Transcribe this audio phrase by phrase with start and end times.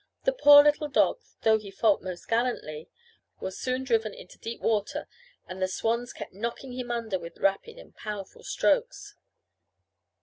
[0.23, 2.89] The poor little dog, though he fought most gallantly,
[3.39, 5.07] was soon driven into deep water,
[5.47, 9.13] and the swans kept knocking him under with rapid and powerful strokes.